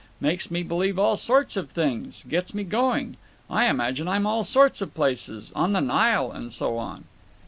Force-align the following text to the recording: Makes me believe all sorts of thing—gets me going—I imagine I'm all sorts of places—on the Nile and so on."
Makes 0.19 0.49
me 0.49 0.63
believe 0.63 0.97
all 0.97 1.15
sorts 1.15 1.55
of 1.55 1.69
thing—gets 1.69 2.55
me 2.55 2.63
going—I 2.63 3.65
imagine 3.69 4.07
I'm 4.07 4.25
all 4.25 4.43
sorts 4.43 4.81
of 4.81 4.95
places—on 4.95 5.73
the 5.73 5.79
Nile 5.79 6.31
and 6.31 6.51
so 6.51 6.79
on." 6.79 7.03